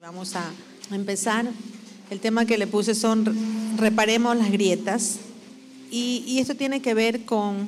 [0.00, 0.52] Vamos a
[0.92, 1.44] empezar.
[2.08, 5.16] El tema que le puse son reparemos las grietas.
[5.90, 7.66] Y, esto tiene que ver con,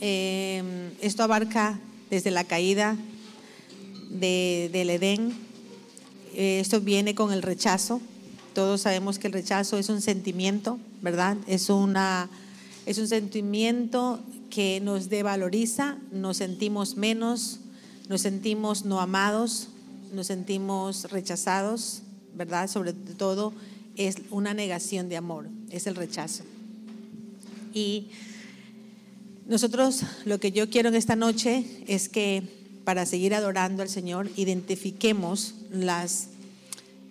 [0.00, 1.78] eh, esto abarca
[2.08, 2.96] desde la caída
[4.08, 5.34] de, del Edén.
[6.34, 8.00] Eh, esto viene con el rechazo.
[8.54, 11.36] Todos sabemos que el rechazo es un sentimiento, ¿verdad?
[11.46, 12.30] Es, una,
[12.86, 17.60] es un sentimiento que nos devaloriza, nos sentimos menos,
[18.08, 19.68] nos sentimos no amados,
[20.12, 22.02] nos sentimos rechazados,
[22.34, 22.68] ¿verdad?
[22.68, 23.52] Sobre todo
[23.96, 26.44] es una negación de amor, es el rechazo.
[27.74, 28.08] Y
[29.46, 32.42] nosotros lo que yo quiero en esta noche es que
[32.84, 36.28] para seguir adorando al Señor identifiquemos las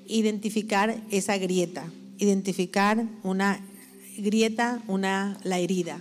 [0.07, 1.83] identificar esa grieta,
[2.17, 3.59] identificar una
[4.17, 5.99] grieta, una la herida.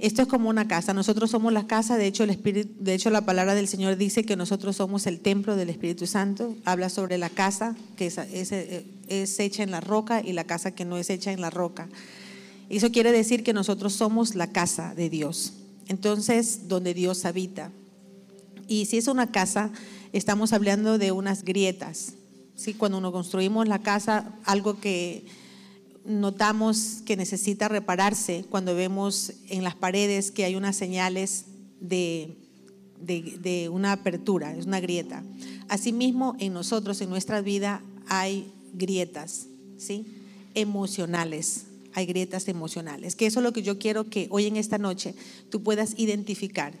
[0.00, 0.94] Esto es como una casa.
[0.94, 1.98] Nosotros somos la casa.
[1.98, 5.20] De hecho, el Espíritu, de hecho, la palabra del Señor dice que nosotros somos el
[5.20, 6.56] templo del Espíritu Santo.
[6.64, 10.96] Habla sobre la casa que es, hecha en la roca y la casa que no
[10.96, 11.88] es hecha en la roca.
[12.70, 15.52] Eso quiere decir que nosotros somos la casa de Dios.
[15.86, 17.70] Entonces, donde Dios habita.
[18.68, 19.70] Y si es una casa,
[20.14, 22.14] estamos hablando de unas grietas.
[22.54, 22.72] ¿sí?
[22.72, 25.26] Cuando uno construimos la casa, algo que
[26.04, 31.46] notamos que necesita repararse cuando vemos en las paredes que hay unas señales
[31.80, 32.36] de,
[33.00, 35.22] de, una apertura, es una grieta.
[35.68, 40.06] Asimismo, en nosotros, en nuestra vida, hay grietas, ¿sí?
[40.54, 43.14] Emocionales, hay grietas emocionales.
[43.14, 45.14] Que eso es lo que yo quiero que hoy en esta noche
[45.50, 46.74] tú puedas identificar,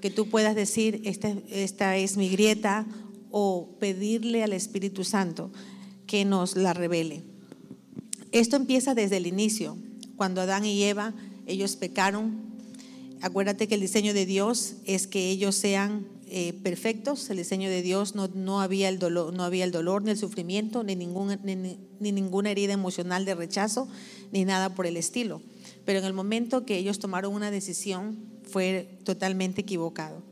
[0.00, 2.86] que tú puedas decir, esta, esta es mi grieta,
[3.30, 5.50] o pedirle al Espíritu Santo
[6.06, 7.35] que nos la revele.
[8.36, 9.78] Esto empieza desde el inicio,
[10.14, 11.14] cuando Adán y Eva,
[11.46, 12.36] ellos pecaron.
[13.22, 17.30] Acuérdate que el diseño de Dios es que ellos sean eh, perfectos.
[17.30, 20.18] El diseño de Dios no, no, había el dolor, no había el dolor, ni el
[20.18, 23.88] sufrimiento, ni, ningún, ni ninguna herida emocional de rechazo,
[24.32, 25.40] ni nada por el estilo.
[25.86, 30.22] Pero en el momento que ellos tomaron una decisión, fue totalmente equivocado.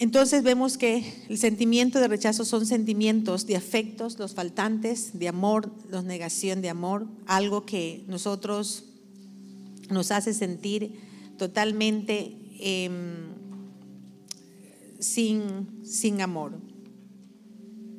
[0.00, 5.72] Entonces vemos que el sentimiento de rechazo son sentimientos de afectos, los faltantes, de amor,
[5.90, 8.84] los negación de amor, algo que nosotros
[9.90, 11.00] nos hace sentir
[11.36, 13.34] totalmente em,
[15.00, 16.52] sin, sin amor.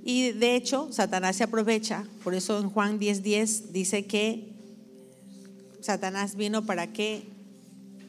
[0.04, 4.54] Y de hecho, Satanás se aprovecha, por eso en Juan 10:10 10 dice que
[5.82, 7.24] Satanás vino para qué?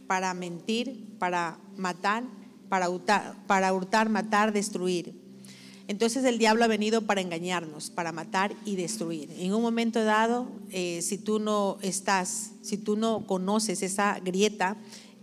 [0.07, 2.25] Para mentir, para matar
[2.71, 5.13] para hurtar, para hurtar, matar, destruir.
[5.89, 9.29] Entonces el diablo ha venido para engañarnos, para matar y destruir.
[9.39, 14.77] En un momento dado, eh, si tú no estás, si tú no conoces esa grieta,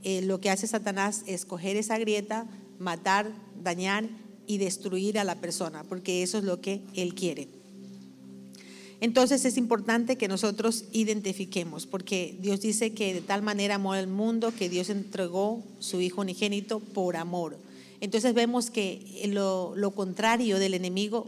[0.04, 2.48] eh, lo que hace Satanás es coger esa grieta,
[2.80, 3.32] matar,
[3.64, 4.10] dañar
[4.46, 7.48] y destruir a la persona, porque eso es lo que él quiere.
[9.00, 14.08] Entonces es importante que nosotros identifiquemos, porque Dios dice que de tal manera amó al
[14.08, 17.58] mundo que Dios entregó su Hijo unigénito por amor.
[18.02, 21.26] Entonces vemos que lo, contrario del enemigo,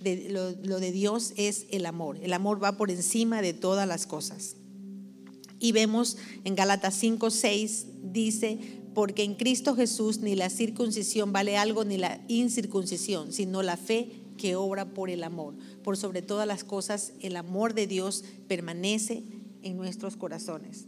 [0.00, 2.18] de, lo, de Dios es el amor.
[2.22, 4.56] El amor va por encima de todas las cosas.
[5.60, 8.58] Y vemos en Gálatas 5, 6, dice,
[8.94, 14.10] porque en Cristo Jesús ni la circuncisión vale algo ni la incircuncisión, sino la fe
[14.42, 15.54] que obra por el amor.
[15.84, 19.22] Por sobre todas las cosas, el amor de Dios permanece
[19.62, 20.86] en nuestros corazones.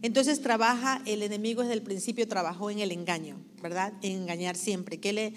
[0.00, 3.92] Entonces trabaja, el enemigo desde el principio trabajó en el engaño, ¿verdad?
[4.00, 4.98] En engañar siempre.
[4.98, 5.34] ¿Qué,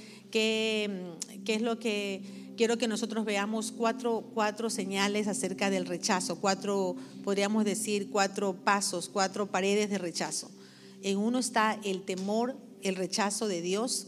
[1.45, 3.73] es lo que quiero que nosotros veamos?
[3.73, 6.95] Cuatro, cuatro señales acerca del rechazo, cuatro,
[7.25, 10.49] podríamos decir, cuatro pasos, cuatro paredes de rechazo.
[11.01, 14.07] En uno está el temor, el rechazo de Dios,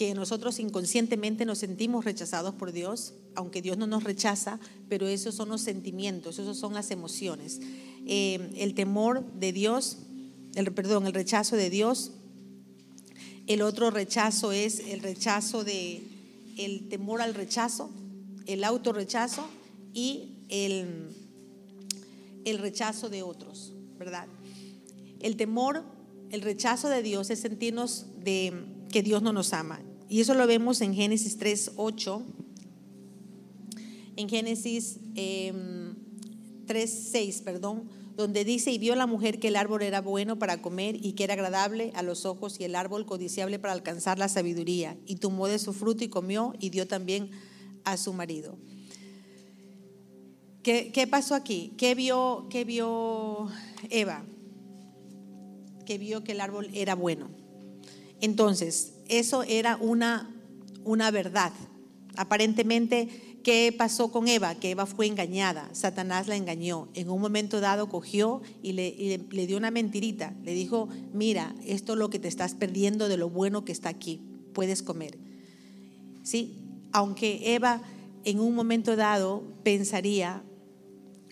[0.00, 5.34] que nosotros inconscientemente nos sentimos rechazados por Dios, aunque Dios no nos rechaza, pero esos
[5.34, 7.60] son los sentimientos, esos son las emociones.
[8.06, 9.98] Eh, el temor de Dios,
[10.54, 12.12] el, perdón, el rechazo de Dios.
[13.46, 16.02] El otro rechazo es el rechazo de,
[16.56, 17.90] el temor al rechazo,
[18.46, 19.46] el autorrechazo
[19.92, 21.14] y el,
[22.46, 24.28] el rechazo de otros, ¿verdad?
[25.20, 25.84] El temor,
[26.30, 29.78] el rechazo de Dios es sentirnos de que Dios no nos ama.
[30.10, 32.22] Y eso lo vemos en Génesis 3, 8.
[34.16, 35.94] En Génesis 3, em,
[36.66, 37.84] 6, perdón,
[38.16, 41.22] donde dice, y vio la mujer que el árbol era bueno para comer y que
[41.22, 44.98] era agradable a los ojos y el árbol codiciable para alcanzar la sabiduría.
[45.06, 47.30] Y tomó de su fruto y comió y dio también
[47.84, 48.58] a su marido.
[50.64, 51.72] ¿Qué, qué pasó aquí?
[51.78, 53.48] ¿Qué vio, ¿Qué vio
[53.90, 54.24] Eva?
[55.86, 57.30] Que vio que el árbol era bueno.
[58.20, 60.34] Entonces, eso era una,
[60.84, 61.52] una verdad.
[62.16, 64.54] Aparentemente, ¿qué pasó con Eva?
[64.54, 66.88] Que Eva fue engañada, Satanás la engañó.
[66.94, 70.34] En un momento dado cogió y le, le dio una mentirita.
[70.44, 73.88] Le dijo, mira, esto es lo que te estás perdiendo de lo bueno que está
[73.88, 74.20] aquí,
[74.52, 75.18] puedes comer.
[76.22, 76.58] ¿Sí?
[76.92, 77.82] Aunque Eva
[78.24, 80.42] en un momento dado pensaría,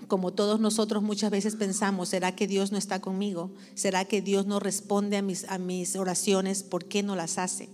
[0.08, 3.52] como todos nosotros muchas veces pensamos, ¿será que Dios no está conmigo?
[3.75, 6.62] ¿Será que Dios no responde a mis, a mis oraciones?
[6.62, 7.69] ¿Por qué no las hace?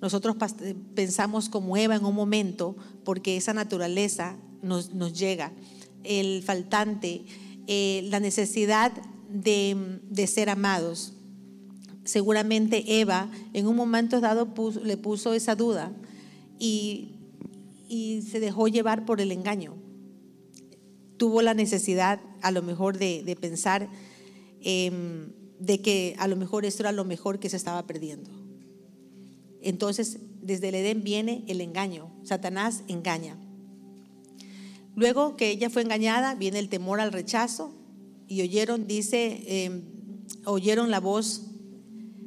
[0.00, 0.36] Nosotros
[0.94, 5.52] pensamos como Eva en un momento porque esa naturaleza nos, nos llega,
[6.04, 7.24] el faltante,
[7.66, 8.92] eh, la necesidad
[9.30, 11.14] de, de, ser amados.
[12.04, 14.48] Seguramente Eva en un momento dado
[14.82, 15.92] le puso esa duda
[16.58, 17.16] y,
[17.88, 19.79] y se dejó llevar por el engaño
[21.20, 23.90] tuvo la necesidad a lo mejor de, pensar
[24.62, 28.30] em, de que a lo mejor esto era lo mejor que se estaba perdiendo.
[29.60, 32.10] Entonces, desde el Edén viene el engaño.
[32.24, 33.36] Satanás engaña.
[34.96, 37.74] Luego que ella fue engañada, viene el temor al rechazo
[38.26, 39.82] y oyeron, dice, em,
[40.46, 41.48] oyeron la voz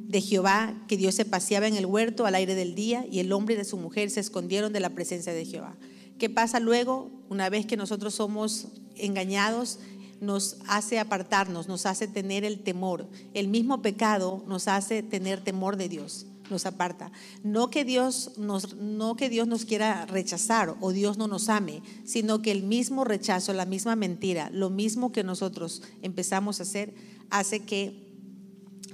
[0.06, 3.32] de Jehová, que Dios se paseaba en el huerto al aire del día y el
[3.32, 5.76] hombre y su mujer se escondieron de la presencia de Jehová.
[6.16, 7.10] ¿Qué pasa luego?
[7.28, 9.78] Una vez que nosotros somos engañados,
[10.20, 13.08] nos hace apartarnos, nos hace tener el temor.
[13.34, 17.12] El mismo pecado nos hace tener temor de Dios, nos aparta.
[17.42, 21.82] No que Dios nos, no que Dios nos quiera rechazar o Dios no nos ame,
[22.04, 26.94] sino que el mismo rechazo, la misma mentira, lo mismo que nosotros empezamos a hacer,
[27.30, 28.04] hace que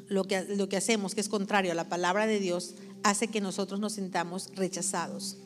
[0.09, 3.41] lo que, lo que hacemos, que es contrario a la palabra de Dios, hace que
[3.41, 5.39] nosotros nos sintamos rechazados.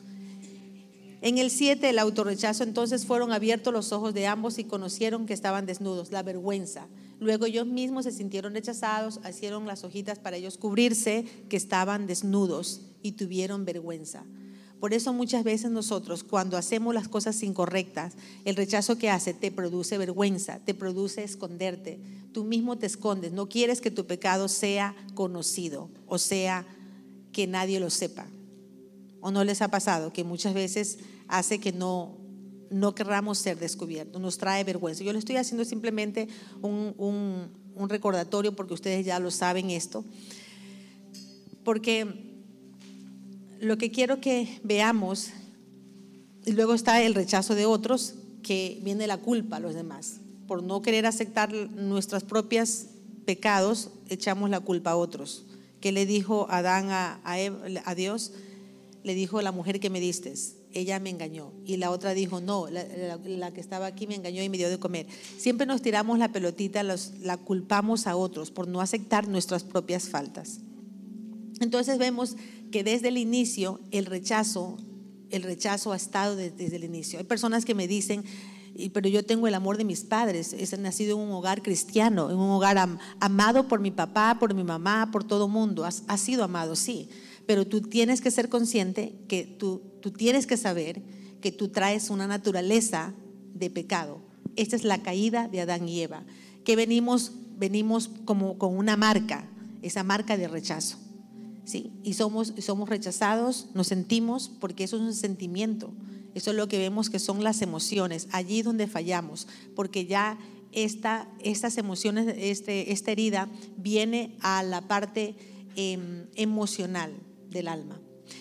[1.21, 5.33] En el 7, el autorrechazo, entonces fueron abiertos los ojos de ambos y conocieron que
[5.33, 6.87] estaban desnudos, la vergüenza.
[7.19, 12.81] Luego ellos mismos se sintieron rechazados, hicieron las hojitas para ellos cubrirse, que estaban desnudos
[13.01, 14.23] y tuvieron vergüenza.
[14.79, 18.13] Por eso muchas veces nosotros cuando hacemos las cosas incorrectas,
[18.43, 21.99] el rechazo que hace te produce vergüenza, te produce esconderte.
[22.33, 26.67] Tú mismo te escondes, no quieres que tu pecado sea conocido, o sea,
[27.31, 28.27] que nadie lo sepa.
[29.25, 32.15] ¿O no les ha pasado que muchas veces hace que no,
[32.69, 35.03] no querramos ser descubiertos, nos trae vergüenza?
[35.03, 36.27] Yo le estoy haciendo simplemente
[36.61, 36.93] un,
[37.73, 40.05] un recordatorio porque ustedes ya lo saben esto.
[41.63, 42.05] Porque
[43.59, 45.31] lo que quiero que veamos,
[46.45, 48.13] y luego está el rechazo de otros,
[48.43, 50.17] que viene la culpa a los demás.
[50.45, 52.85] Por no querer aceptar nuestros propios
[53.25, 55.47] pecados, echamos la culpa a otros.
[55.81, 57.37] ¿Qué le dijo Adán a, a,
[57.85, 58.31] a Dios?
[59.05, 60.33] Le dijo la mujer que me diste,
[60.73, 61.53] ella me engañó.
[61.63, 64.79] Y la otra dijo, no, la, que estaba aquí me engañó y me dio de
[64.79, 65.05] comer.
[65.37, 70.59] Siempre nos tiramos la pelotita, la culpamos a otros por no aceptar nuestras propias faltas.
[71.59, 72.35] Entonces vemos
[72.71, 74.75] que desde el inicio el rechazo,
[75.29, 77.19] el rechazo ha estado desde, el inicio.
[77.19, 78.23] Hay personas que me dicen,
[78.91, 80.51] pero yo tengo el amor de mis padres.
[80.51, 82.79] He nacido en un hogar cristiano, en un hogar
[83.19, 85.85] amado por mi papá, por mi mamá, por todo mundo.
[85.85, 87.07] ha sido amado, sí
[87.45, 91.01] pero tú tienes que ser consciente que tú, tú tienes que saber
[91.41, 93.13] que tú traes una naturaleza
[93.53, 94.19] de pecado.
[94.55, 96.23] Esta es la caída de Adán y Eva,
[96.63, 99.47] que venimos, venimos como con una marca,
[99.81, 100.97] esa marca de rechazo.
[101.65, 101.91] ¿sí?
[102.03, 105.91] Y somos, somos rechazados, nos sentimos, porque eso es un sentimiento.
[106.33, 110.37] Eso es lo que vemos que son las emociones, allí donde fallamos, porque ya
[110.73, 115.35] esta, estas emociones, este, esta herida viene a la parte
[115.77, 117.13] em, emocional
[117.55, 117.99] del alma.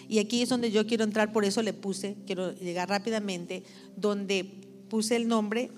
[0.08, 3.62] Y aquí es donde yo quiero entrar, por eso le puse, quiero llegar rápidamente,
[3.96, 4.44] donde
[4.88, 5.70] puse el nombre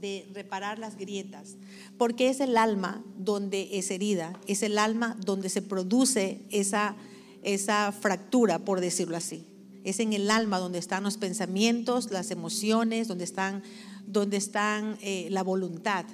[0.00, 1.56] de reparar las grietas,
[1.98, 6.96] porque es el alma donde es herida, es el alma donde se produce esa,
[7.42, 9.46] esa fractura, por decirlo así.
[9.84, 13.62] Es en el alma donde están los pensamientos, las emociones, donde están,
[14.06, 16.06] donde están eh, la voluntad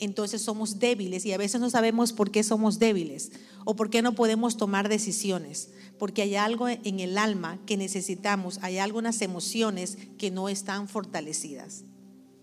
[0.00, 3.32] entonces somos débiles y a veces no sabemos por qué somos débiles
[3.64, 8.58] o por qué no podemos tomar decisiones, porque hay algo en el alma que necesitamos,
[8.62, 11.84] hay algunas emociones que no están fortalecidas.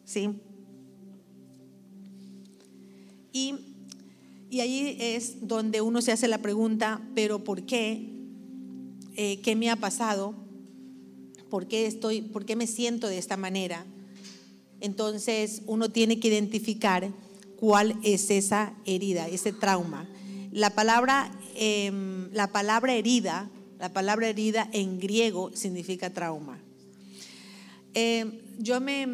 [0.05, 0.29] ¿Sí?
[3.31, 3.55] Y,
[4.49, 8.09] y ahí es donde uno se hace la pregunta, pero ¿por qué?
[9.15, 10.35] Eh, ¿Qué me ha pasado?
[11.49, 13.85] ¿Por qué, estoy, ¿Por qué me siento de esta manera?
[14.79, 17.11] Entonces uno tiene que identificar
[17.57, 20.09] cuál es esa herida, ese trauma.
[20.51, 26.60] La palabra, em, la palabra herida, la palabra herida en griego significa trauma.
[27.93, 29.08] Em, yo me,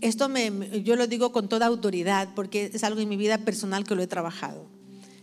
[0.00, 3.84] esto me, yo lo digo con toda autoridad porque es algo en mi vida personal
[3.84, 4.64] que lo he trabajado.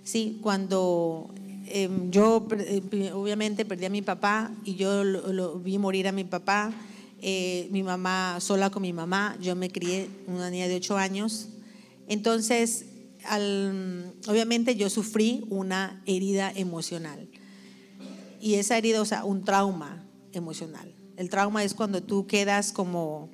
[0.03, 1.33] Sí, cuando
[1.65, 6.23] em, yo eh, obviamente perdí a mi papá y yo lo, vi morir a mi
[6.23, 6.71] papá,
[7.21, 11.49] eh, mi mamá sola con mi mamá, yo me crié una niña de ocho años.
[12.07, 12.85] Entonces,
[14.27, 17.27] obviamente yo sufrí una herida emocional.
[18.39, 20.93] Y esa herida, o sea, un trauma emocional.
[21.17, 23.29] El trauma es cuando tú quedas como,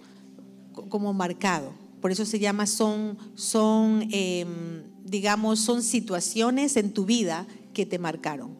[0.90, 1.74] como marcado.
[2.02, 8.00] Por eso se llama, son, son em, digamos, son situaciones en tu vida que te
[8.00, 8.58] marcaron.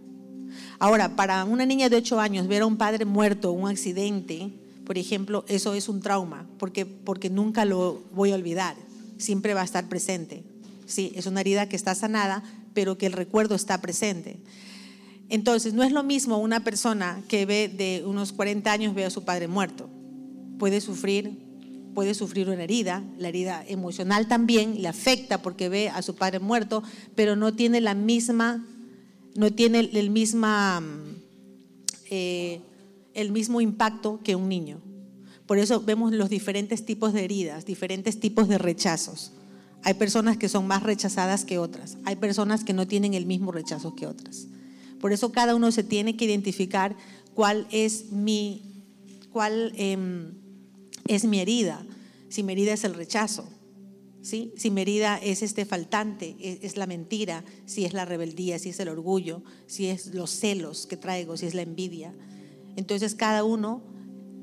[0.80, 4.52] Ahora, para una niña de 8 años, ver a un padre muerto, un accidente,
[4.86, 8.76] por ejemplo, eso es un trauma, porque, porque nunca lo voy a olvidar,
[9.18, 10.44] siempre va a estar presente.
[10.86, 12.44] Sí, es una herida que está sanada,
[12.74, 14.40] pero que el recuerdo está presente.
[15.30, 19.10] Entonces, no es lo mismo una persona que ve de unos 40 años ve a
[19.10, 19.90] su padre muerto.
[20.60, 21.40] Puede sufrir,
[21.94, 26.40] puede sufrir una herida, la herida emocional también le afecta porque ve a su padre
[26.40, 26.84] muerto,
[27.16, 28.66] pero no tiene la misma,
[29.36, 30.84] no tiene el misma,
[32.10, 32.62] eh,
[33.14, 34.82] el mismo impacto que un niño.
[35.46, 39.32] Por eso vemos los diferentes tipos de heridas, diferentes tipos de rechazos.
[39.84, 41.98] Hay personas que son más rechazadas que otras.
[42.06, 44.48] Hay personas que no tienen el mismo rechazo que otras.
[45.02, 46.96] Por eso cada uno se tiene que identificar
[47.34, 48.62] cuál es mi,
[49.32, 50.36] cuál, em,
[51.08, 51.86] es mi herida.
[52.30, 53.46] Si mi herida es el rechazo,
[54.22, 54.54] ¿sí?
[54.56, 58.70] si mi herida es este faltante, es, es la mentira, si es la rebeldía, si
[58.70, 62.16] es el orgullo, si es los celos que traigo, si es la envidia.
[62.78, 63.93] Entonces cada uno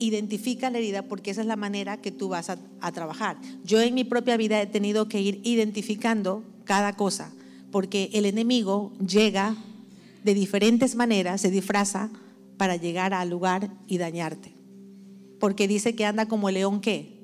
[0.00, 2.58] identifica la herida porque esa es la manera que tú vas a,
[2.92, 3.38] trabajar.
[3.64, 7.32] Yo en mi propia vida he tenido que ir identificando cada cosa,
[7.70, 9.56] porque el enemigo llega
[10.24, 12.10] de diferentes maneras, se disfraza
[12.56, 14.52] para llegar al lugar y dañarte.
[15.38, 17.18] Porque dice que anda como león qué?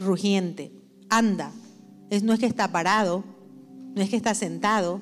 [0.00, 0.72] Rugiente.
[1.08, 1.52] Anda.
[2.22, 3.24] No es que está parado,
[3.94, 5.00] no es que está sentado.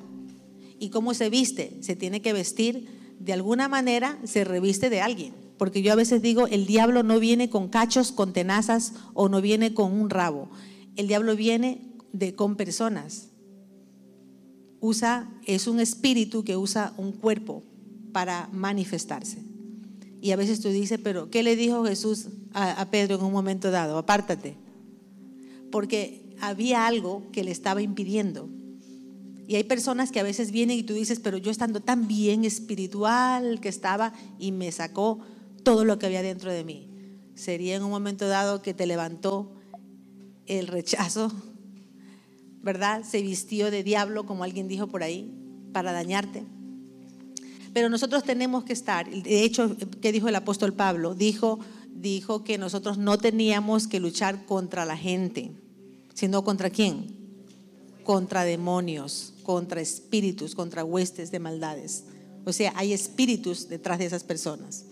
[0.79, 1.77] ¿Y cómo se viste?
[1.81, 2.87] Se tiene que vestir
[3.19, 5.44] de alguna manera, se reviste de alguien.
[5.57, 9.41] Porque yo a veces digo, el diablo no viene con cachos, con tenazas o no
[9.41, 10.49] viene con un rabo.
[10.95, 11.81] El diablo viene
[12.11, 13.29] de, con personas
[14.85, 17.63] usa, es un espíritu que usa un cuerpo
[18.11, 19.39] para manifestarse.
[20.21, 23.31] Y a veces tú dices, pero ¿qué le dijo Jesús a, a Pedro en un
[23.31, 23.97] momento dado?
[23.97, 24.55] Apártate.
[25.71, 28.49] Porque había algo que le estaba impidiendo.
[29.47, 32.45] Y hay personas que a veces vienen y tú dices, pero yo estando tan bien
[32.45, 35.19] espiritual que estaba y me sacó
[35.65, 36.87] todo lo que había dentro de mí.
[37.33, 39.51] Sería en un momento dado que te levantó
[40.45, 41.29] el rechazo,
[42.61, 43.03] ¿verdad?
[43.03, 45.33] Se vistió de diablo, como alguien dijo por ahí,
[45.73, 46.45] para dañarte.
[47.73, 51.13] Pero nosotros tenemos que estar, de hecho, ¿qué dijo el apóstol Pablo?
[51.13, 51.59] Dijo,
[51.93, 55.51] dijo que nosotros no teníamos que luchar contra la gente,
[56.13, 57.07] sino contra quién?
[58.05, 62.05] Contra demonios, contra espíritus, contra huestes de maldades.
[62.45, 64.84] O sea, hay espíritus detrás de esas personas.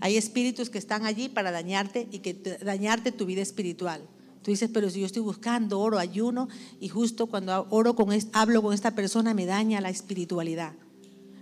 [0.00, 4.02] Hay espíritus que están allí para dañarte y que dañarte tu vida espiritual.
[4.42, 6.48] Tú dices, pero si yo estoy buscando oro, ayuno,
[6.80, 10.74] y justo cuando oro con hablo con esta persona me daña la espiritualidad.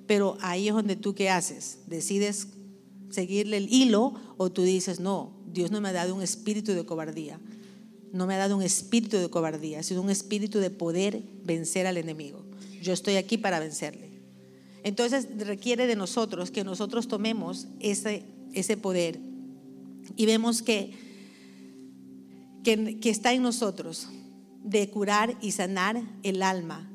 [0.06, 1.80] Pero ahí es donde tú qué haces?
[1.86, 2.48] Decides
[3.10, 6.84] seguirle el hilo o tú dices, no, Dios no me ha dado un espíritu de
[6.84, 7.38] cobardía.
[8.12, 11.96] No me ha dado un espíritu de cobardía, sino un espíritu de poder vencer al
[11.96, 12.44] enemigo.
[12.80, 14.10] Yo estoy aquí para vencerle.
[14.82, 19.20] Entonces requiere de nosotros que nosotros tomemos ese, ese poder
[20.16, 21.04] y vemos que
[22.64, 24.08] que, está en nosotros
[24.64, 26.90] de curar y sanar el alma,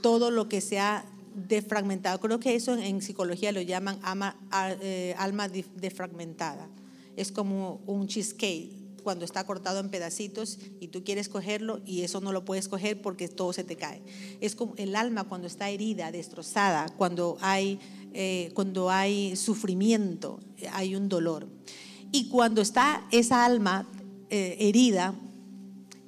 [0.00, 1.04] todo lo que se ha
[1.34, 2.20] defragmentado.
[2.20, 4.36] Creo que eso en, psicología lo llaman alma,
[4.80, 6.68] eh, alma defragmentada.
[7.16, 12.20] Es como un cheesecake cuando está cortado en pedacitos y tú quieres cogerlo y eso
[12.20, 14.00] no lo puedes coger porque todo se te cae.
[14.40, 17.80] Es como el alma cuando está herida, destrozada, cuando hay,
[18.14, 20.40] eh, cuando hay sufrimiento,
[20.72, 21.48] hay un dolor.
[22.12, 23.88] Y cuando está esa alma
[24.28, 25.14] eh, herida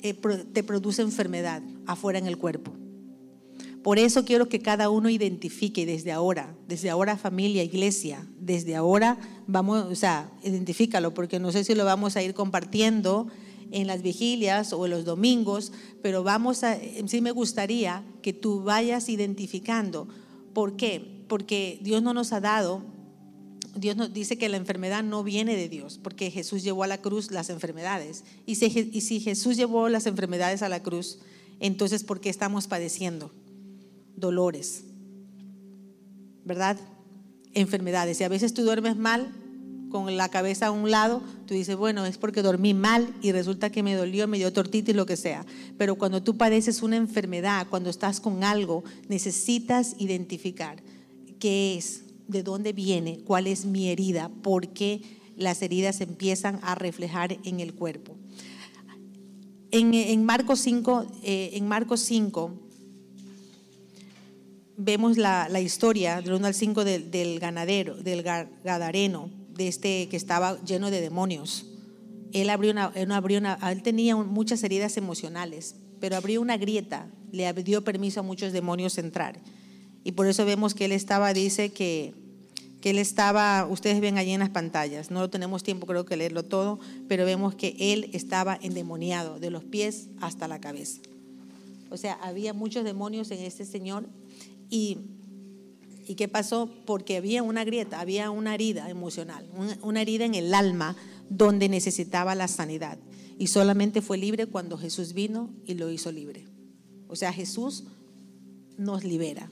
[0.02, 0.14] eh,
[0.52, 2.72] te produce enfermedad afuera en el cuerpo.
[3.82, 9.18] Por eso quiero que cada uno identifique desde ahora, desde ahora familia, iglesia, desde ahora
[9.46, 13.28] vamos, o sea, identifícalo, porque no sé si lo vamos a ir compartiendo
[13.70, 18.62] en las vigilias o en los domingos, pero vamos a, sí me gustaría que tú
[18.62, 20.08] vayas identificando.
[20.54, 21.13] ¿Por qué?
[21.28, 22.82] Porque Dios no nos ha dado
[23.76, 26.98] Dios nos dice que la enfermedad no viene de Dios, porque Jesús llevó a la
[26.98, 28.24] cruz las enfermedades.
[28.46, 31.18] Y si, Jesús llevó las enfermedades a la cruz,
[31.60, 33.32] entonces ¿por qué estamos padeciendo?
[34.16, 34.84] Dolores,
[36.44, 36.78] ¿verdad?
[37.52, 38.20] Enfermedades.
[38.20, 39.32] Y a veces tú duermes mal
[39.90, 43.70] con la cabeza a un lado, tú dices, bueno, es porque dormí mal y resulta
[43.70, 45.44] que me dolió, me dio tortitis, lo que sea.
[45.78, 50.82] Pero cuando tú padeces una enfermedad, cuando estás con algo, necesitas identificar
[51.44, 55.02] qué es, de dónde viene, cuál es mi herida, por qué
[55.36, 58.16] las heridas empiezan a reflejar en el cuerpo.
[59.70, 62.50] En, Marcos 5, eh, en Marcos 5
[64.78, 70.58] vemos la, historia del 1 al 5 del, ganadero, del gadareno, de este que estaba
[70.64, 71.66] lleno de demonios.
[72.32, 77.52] Él abrió una, abrió una, él tenía muchas heridas emocionales, pero abrió una grieta, le
[77.52, 79.38] dio permiso a muchos demonios entrar.
[80.04, 82.12] Y por eso vemos que él estaba, dice que,
[82.82, 86.42] que él estaba, ustedes ven allí en las pantallas, no tenemos tiempo creo que leerlo
[86.42, 91.00] todo, pero vemos que él estaba endemoniado de los pies hasta la cabeza.
[91.90, 94.06] O sea, había muchos demonios en este señor
[94.68, 94.98] y,
[96.06, 96.68] y qué pasó?
[96.84, 99.48] Porque había una grieta, había una herida emocional,
[99.82, 100.96] una herida en el alma
[101.30, 102.98] donde necesitaba la sanidad.
[103.38, 106.44] Y solamente fue libre cuando Jesús vino y lo hizo libre.
[107.08, 107.84] O sea, Jesús
[108.76, 109.50] nos libera.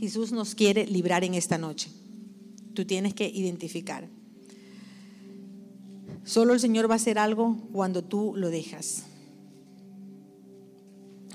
[0.00, 1.90] Jesús nos quiere librar en esta noche.
[2.72, 4.08] Tú tienes que identificar.
[6.24, 9.04] Solo el Señor va a hacer algo cuando tú lo dejas.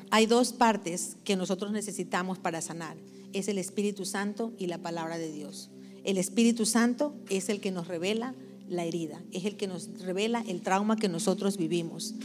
[0.10, 2.98] Hay dos partes que nosotros necesitamos para sanar.
[3.34, 5.70] Es el Espíritu Santo y la palabra de Dios.
[6.04, 8.34] El Espíritu Santo es el que nos revela
[8.68, 12.16] la herida, es el que nos revela el trauma que nosotros vivimos.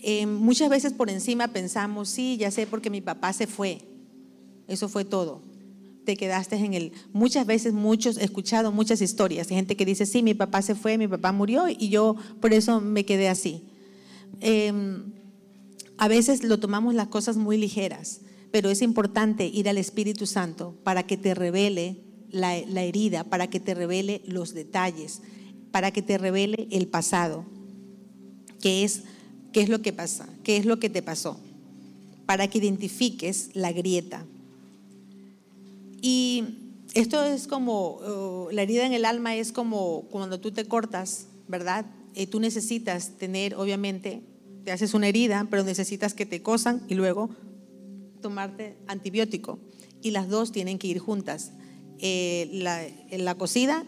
[0.00, 3.82] Eh, muchas veces por encima pensamos, sí, ya sé porque mi papá se fue,
[4.68, 5.42] eso fue todo.
[6.04, 6.92] Te quedaste en el...
[7.12, 10.74] Muchas veces, muchos, he escuchado muchas historias de gente que dice, sí, mi papá se
[10.74, 13.62] fue, mi papá murió y yo por eso me quedé así.
[14.40, 15.12] Em,
[15.98, 18.20] a veces lo tomamos las cosas muy ligeras,
[18.50, 23.60] pero es importante ir al Espíritu Santo para que te revele la, herida, para que
[23.60, 25.22] te revele los detalles,
[25.70, 27.44] para que te revele el pasado,
[28.60, 29.02] qué es,
[29.52, 31.40] qué es lo que pasa, qué es lo que te pasó,
[32.26, 34.26] para que identifiques la grieta.
[36.08, 36.44] Y
[36.94, 41.26] esto es como, uh, la herida en el alma es como cuando tú te cortas,
[41.48, 41.84] ¿verdad?
[42.14, 44.22] Y tú necesitas tener, obviamente,
[44.62, 47.30] te haces una herida, pero necesitas que te cosan y luego
[48.22, 49.58] tomarte antibiótico.
[50.00, 51.50] Y las dos tienen que ir juntas,
[51.98, 53.84] eh, la, la, cocida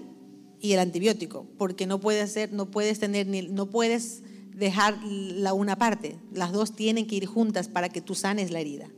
[0.61, 4.24] y el antibiótico, porque no puedes hacer, no puedes tener, ni, no puedes
[4.57, 6.16] dejar la una parte.
[6.33, 8.88] Las dos tienen que ir juntas para que tú sanes la herida.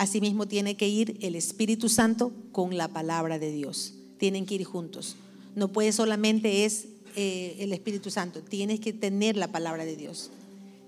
[0.00, 3.92] Asimismo tiene que ir el Espíritu Santo con la palabra de Dios.
[4.16, 5.16] Tienen que ir juntos.
[5.54, 6.86] No puede solamente es
[7.16, 10.30] eh, el Espíritu Santo, tienes que tener la palabra de Dios.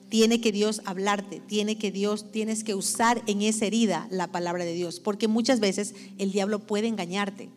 [0.09, 4.65] Tiene que Dios hablarte, tiene que Dios, tienes que usar en esa herida la palabra
[4.65, 7.51] de Dios, porque muchas veces el diablo puede engañarte.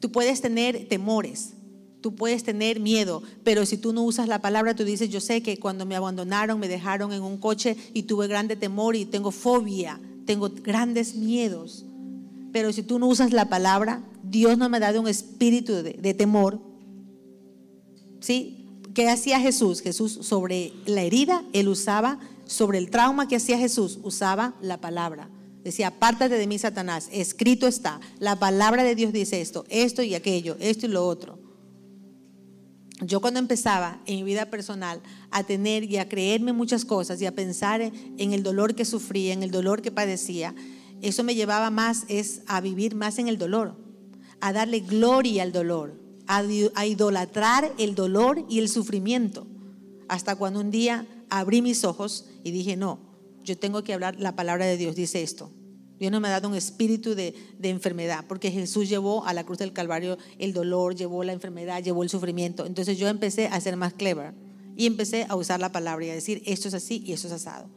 [0.00, 1.50] Tú puedes tener temores,
[2.00, 5.42] tú puedes tener miedo, pero si tú no usas la palabra, tú dices, yo sé
[5.42, 9.32] que cuando me abandonaron, me dejaron en un coche y tuve grande temor y tengo
[9.32, 11.86] fobia tengo grandes miedos.
[12.52, 16.12] Pero si tú no usas la palabra, Dios no me ha dado un espíritu de,
[16.12, 16.60] temor.
[18.20, 18.66] ¿Sí?
[18.92, 19.80] ¿Qué hacía Jesús?
[19.80, 25.30] Jesús sobre la herida, él usaba, sobre el trauma que hacía Jesús, usaba la palabra.
[25.64, 27.08] Decía, apártate de mí, Satanás.
[27.10, 27.98] Escrito está.
[28.18, 31.37] La palabra de Dios dice esto, esto y aquello, esto y lo otro.
[33.00, 37.26] Yo cuando empezaba en mi vida personal a tener y a creerme muchas cosas y
[37.26, 40.54] a pensar en el dolor que sufría, en el dolor que padecía,
[41.00, 43.76] eso me llevaba más es a vivir más en el dolor,
[44.40, 46.42] a darle gloria al dolor, a,
[46.74, 49.46] a idolatrar el dolor y el sufrimiento.
[50.08, 52.98] Hasta cuando un día abrí mis ojos y dije, no,
[53.44, 55.52] yo tengo que hablar la palabra de Dios, dice esto.
[55.98, 59.58] Dios no me ha dado un espíritu de, enfermedad, porque Jesús llevó a la cruz
[59.58, 62.66] del Calvario el dolor, llevó la enfermedad, llevó el sufrimiento.
[62.66, 64.32] Entonces yo empecé a ser más clever
[64.76, 67.32] y empecé a usar la palabra y a decir, esto es así y esto es
[67.32, 67.68] asado.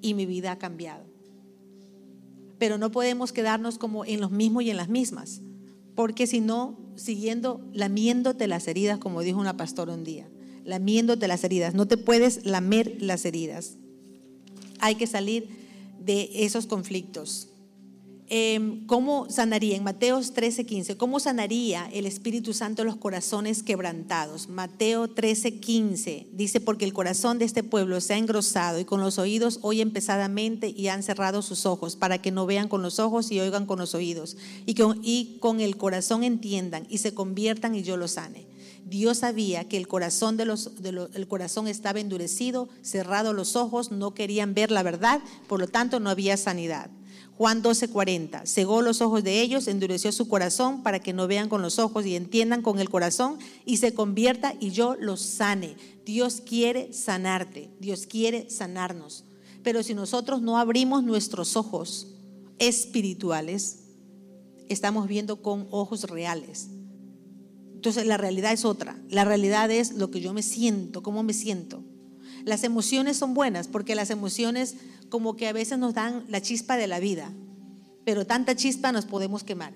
[0.00, 1.04] Y mi vida ha cambiado.
[2.58, 5.40] Pero no podemos quedarnos como en los mismos y en las mismas,
[5.96, 10.28] porque si no, siguiendo, lamiéndote las heridas, como dijo una pastora un día,
[10.64, 13.76] lamiéndote las heridas, no te puedes lamer las heridas.
[14.78, 15.48] Hay que salir
[15.98, 17.48] de esos conflictos.
[18.28, 19.76] Em, ¿Cómo sanaría?
[19.76, 24.48] En Mateo 13, 15, ¿cómo sanaría el Espíritu Santo los corazones quebrantados?
[24.48, 29.00] Mateo 13, 15 dice, porque el corazón de este pueblo se ha engrosado y con
[29.00, 32.98] los oídos oyen pesadamente y han cerrado sus ojos para que no vean con los
[32.98, 34.36] ojos y oigan con los oídos
[34.66, 34.74] y
[35.38, 38.48] con, el corazón entiendan y se conviertan y yo los sane.
[38.84, 40.72] Dios sabía que el corazón, de los,
[41.14, 46.00] el corazón estaba endurecido, cerrado los ojos, no querían ver la verdad, por lo tanto
[46.00, 46.90] no había sanidad.
[47.36, 51.60] Juan 12:40, cegó los ojos de ellos, endureció su corazón para que no vean con
[51.60, 55.76] los ojos y entiendan con el corazón y se convierta y yo los sane.
[56.06, 59.24] Dios quiere sanarte, Dios quiere sanarnos.
[59.62, 62.14] Pero si nosotros no abrimos nuestros ojos
[62.58, 63.80] espirituales,
[64.70, 66.68] estamos viendo con ojos reales.
[67.74, 68.98] Entonces la realidad es otra.
[69.10, 71.84] La realidad es lo que yo me siento, cómo me siento.
[72.46, 74.76] Las emociones son buenas porque las emociones
[75.08, 77.32] como que a veces nos dan la chispa de la vida,
[78.04, 79.72] pero tanta chispa nos podemos quemar.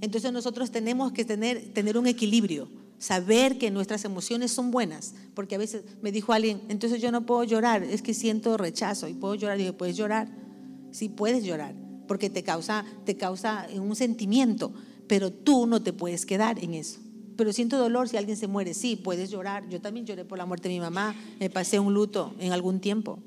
[0.00, 5.56] Entonces nosotros tenemos que tener, tener un equilibrio, saber que nuestras emociones son buenas, porque
[5.56, 9.12] a veces me dijo alguien, entonces yo no puedo llorar, es que siento rechazo y
[9.12, 9.60] puedo llorar.
[9.60, 10.26] Y ¿puedes llorar?
[10.90, 11.74] Sí, puedes llorar,
[12.06, 14.72] porque te causa, te causa un sentimiento,
[15.06, 16.98] pero tú no te puedes quedar en eso.
[17.38, 19.66] Pero siento dolor si alguien se muere, sí, puedes llorar.
[19.70, 22.80] Yo también lloré por la muerte de mi mamá, me pasé un luto en algún
[22.80, 23.18] tiempo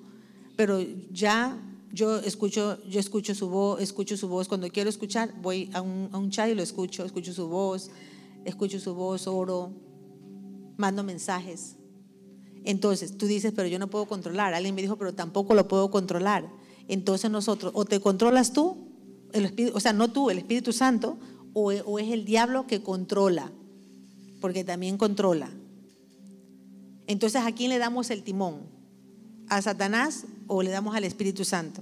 [0.62, 0.80] pero
[1.12, 1.60] ya
[1.91, 4.47] yo escucho, yo escucho su voz, escucho su voz.
[4.47, 7.89] Cuando quiero escuchar, voy a un, a un chat y lo escucho, escucho su voz,
[8.45, 9.71] escucho su voz, oro,
[10.78, 11.78] mando mensajes.
[12.63, 14.54] Entonces, tú dices, pero yo no puedo controlar.
[14.54, 16.47] Alguien me dijo, pero tampoco lo puedo controlar.
[16.88, 18.78] Entonces nosotros, o te controlas tú,
[19.34, 21.17] el Espíritu, o sea, no tú, el Espíritu Santo,
[21.54, 23.52] o, o es el diablo que controla,
[24.41, 25.49] porque también controla.
[27.08, 28.63] Entonces, ¿a quién le damos el timón?
[29.47, 31.82] ¿A Satanás o le damos al Espíritu Santo.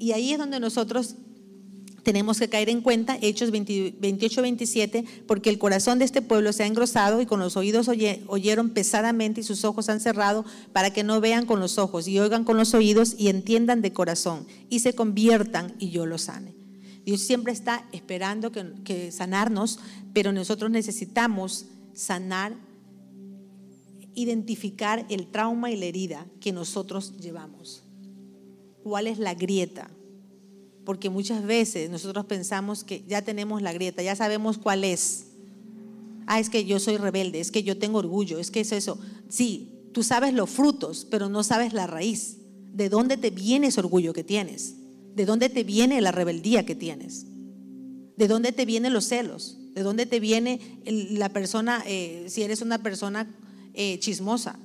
[0.00, 1.14] Y ahí es donde nosotros
[2.02, 6.64] tenemos que caer en cuenta, Hechos 28, 27, porque el corazón de este pueblo se
[6.64, 11.04] ha engrosado y con los oídos oyeron pesadamente y sus ojos han cerrado para que
[11.04, 14.80] no vean con los ojos y oigan con los oídos y entiendan de corazón y
[14.80, 16.59] se conviertan y yo los sane.
[17.10, 19.80] Dios siempre está esperando que, sanarnos,
[20.12, 22.54] pero nosotros necesitamos sanar
[24.14, 27.82] identificar el trauma y la herida que nosotros llevamos.
[28.84, 29.90] ¿Cuál es la grieta?
[30.84, 35.32] Porque muchas veces nosotros pensamos que ya tenemos la grieta, ya sabemos cuál es.
[36.28, 39.00] Ah, es que yo soy rebelde, es que yo tengo orgullo, es que es eso.
[39.28, 42.36] Sí, tú sabes los frutos, pero no sabes la raíz.
[42.72, 44.76] ¿De dónde te viene ese orgullo que tienes?
[45.14, 47.26] ¿De dónde te viene la rebeldía que tienes?
[48.16, 49.58] ¿De dónde te vienen los celos?
[49.74, 53.28] ¿De dónde te viene la persona, eh, si eres una persona
[53.74, 54.58] eh, chismosa,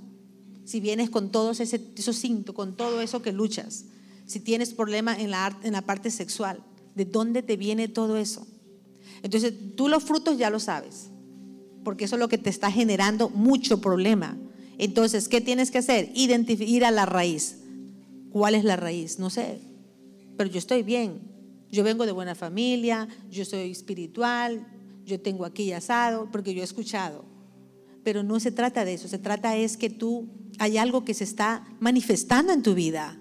[0.65, 3.85] si vienes con todos ese, esos síntomas, con todo eso que luchas,
[4.25, 6.59] si tienes problemas en la, en la parte sexual,
[6.95, 8.47] ¿de dónde te viene todo eso?
[9.21, 11.09] Entonces, tú los frutos ya lo sabes,
[11.83, 14.37] porque eso es lo que te está generando mucho problema.
[14.77, 16.11] Entonces, ¿qué tienes que hacer?
[16.15, 17.57] Identificar a la raíz.
[18.31, 19.19] ¿Cuál es la raíz?
[19.19, 19.59] No sé,
[20.37, 21.21] pero yo estoy bien.
[21.71, 24.67] Yo vengo de buena familia, yo soy espiritual,
[25.05, 27.35] yo tengo aquí asado, porque yo he escuchado
[28.05, 31.23] pero no se trata de eso, se trata es que tú hay algo que se
[31.23, 33.19] está manifestando en tu vida.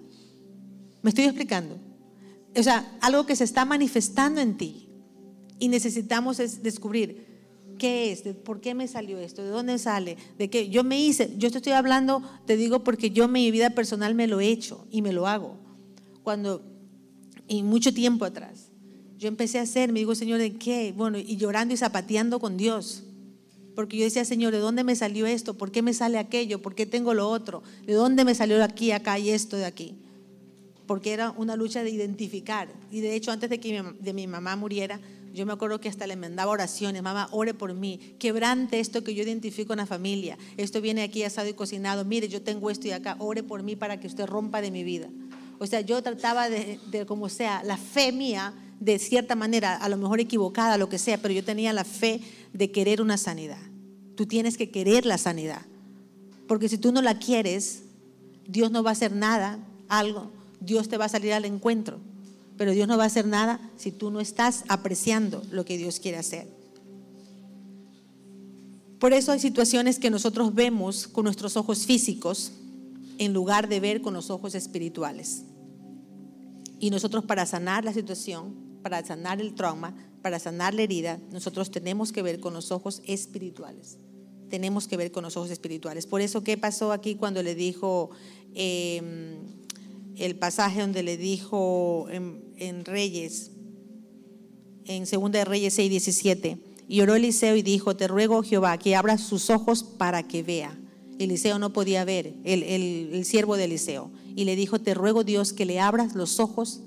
[1.01, 1.79] ¿Me estoy explicando?
[2.55, 4.87] O sea, algo que se está manifestando en ti
[5.57, 7.25] y necesitamos descubrir
[7.79, 11.33] qué es, por qué me salió esto, de dónde sale, de qué yo me hice,
[11.35, 14.49] yo te estoy hablando, te digo porque yo en mi vida personal me lo he
[14.49, 15.57] hecho y me lo hago.
[16.21, 16.61] Cuando
[17.47, 18.69] y mucho tiempo atrás
[19.17, 20.93] yo empecé a hacer, me digo, Señor, ¿de qué?
[20.95, 23.03] Bueno, y llorando y zapateando con Dios.
[23.75, 25.57] Porque yo decía, Señor, ¿de dónde me salió esto?
[25.57, 26.61] ¿Por qué me sale aquello?
[26.61, 27.63] ¿Por qué tengo lo otro?
[27.85, 29.95] ¿De dónde me salió aquí, acá y esto de aquí?
[30.85, 32.69] Porque era una lucha de identificar.
[32.91, 34.99] Y de hecho, antes de que mi, de mi mamá muriera,
[35.33, 39.13] yo me acuerdo que hasta le mandaba oraciones, mamá, ore por mí, quebrante esto que
[39.13, 40.37] yo identifico en la familia.
[40.55, 42.05] Esto viene aquí asado y cocinado.
[42.05, 44.83] Mire, yo tengo esto y acá, ore por mí para que usted rompa de mi
[44.83, 45.09] vida.
[45.59, 49.97] O sea, yo trataba de, como sea, la fe mía, de cierta manera, a lo
[49.97, 52.21] mejor equivocada, lo que sea, pero yo tenía la fe
[52.53, 53.61] de querer una sanidad.
[54.15, 55.61] Tú tienes que querer la sanidad.
[56.47, 57.83] Porque si tú no la quieres,
[58.47, 61.99] Dios no va a hacer nada, algo, Dios te va a salir al encuentro.
[62.57, 65.99] Pero Dios no va a hacer nada si tú no estás apreciando lo que Dios
[65.99, 66.47] quiere hacer.
[68.99, 72.51] Por eso hay situaciones que nosotros vemos con nuestros ojos físicos
[73.17, 75.43] en lugar de ver con los ojos espirituales.
[76.79, 81.71] Y nosotros para sanar la situación, para sanar el trauma, para sanar la herida, nosotros
[81.71, 83.97] tenemos que ver con los ojos espirituales.
[84.49, 86.05] Tenemos que ver con los ojos espirituales.
[86.05, 88.11] Por eso, ¿qué pasó aquí cuando le dijo
[88.53, 89.37] em,
[90.15, 93.51] el pasaje donde le dijo en, Reyes,
[94.85, 96.57] en Segunda de Reyes 6, 17?
[96.87, 100.77] Y oró Eliseo y dijo, te ruego Jehová que abra sus ojos para que vea.
[101.19, 104.11] Eliseo no podía ver, el, el, siervo de Eliseo.
[104.35, 106.81] Y le dijo, te ruego Dios que le abras los ojos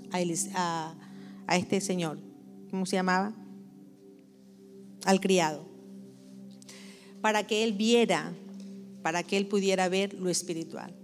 [0.54, 0.94] a,
[1.46, 2.18] a este señor.
[2.70, 3.32] ¿cómo se llamaba?
[5.04, 5.66] Al criado.
[7.20, 8.32] Para que él viera,
[9.02, 10.94] para que él pudiera ver lo espiritual.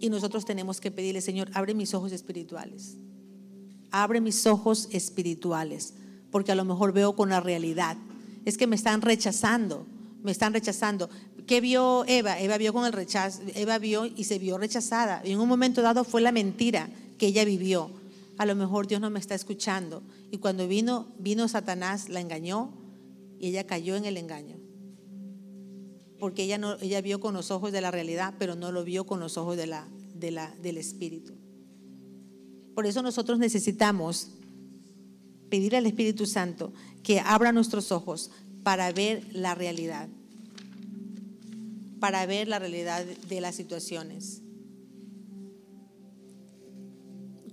[0.00, 2.96] Y nosotros tenemos que pedirle, Señor, abre mis ojos espirituales.
[3.90, 5.94] abre mis ojos espirituales,
[6.30, 7.96] porque a lo mejor veo con la realidad.
[8.44, 9.86] Es que me están rechazando,
[10.22, 11.08] me están rechazando.
[11.48, 12.38] ¿Qué vio Eva?
[12.38, 15.22] Eva vio con el rechazo, Eva vio y se vio rechazada.
[15.24, 17.90] Y en un momento dado fue la mentira que ella vivió.
[18.36, 20.02] A lo mejor Dios no me está escuchando.
[20.30, 22.74] Y cuando vino, vino Satanás, la engañó
[23.40, 24.56] y ella cayó en el engaño.
[26.20, 29.06] Porque ella, no, ella vio con los ojos de la realidad, pero no lo vio
[29.06, 31.32] con los ojos de la, de la, del Espíritu.
[32.74, 34.32] Por eso nosotros necesitamos
[35.48, 38.30] pedir al Espíritu Santo que abra nuestros ojos
[38.62, 40.10] para ver la realidad,
[42.00, 44.42] para ver la realidad de las situaciones.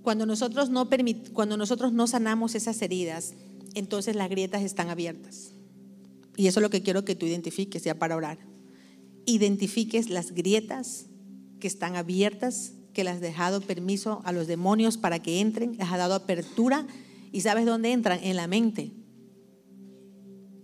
[0.02, 0.88] Cuando nosotros no,
[1.32, 3.34] cuando nosotros no sanamos esas heridas,
[3.74, 5.52] entonces las grietas están abiertas.
[6.36, 8.38] Y eso es lo que quiero que tú identifiques ya para orar.
[9.24, 11.06] Identifiques las grietas
[11.58, 15.88] que están abiertas que le has dejado permiso a los demonios para que entren, les
[15.88, 16.86] has dado apertura
[17.32, 18.92] y sabes dónde entran, en la mente.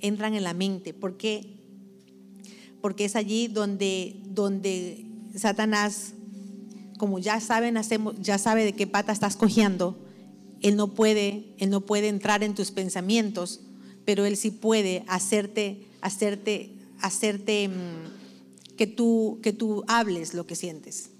[0.00, 1.61] Entran en la mente, ¿por qué?
[2.82, 6.12] Porque es allí donde, donde Satanás,
[6.98, 9.96] como ya saben, hacemos, ya sabe de qué pata estás cojeando,
[10.60, 13.60] él no puede, él no puede entrar en tus pensamientos,
[14.04, 20.56] pero él sí puede hacerte, hacerte, hacerte mm, que tú, que tú hables lo que
[20.56, 21.10] sientes.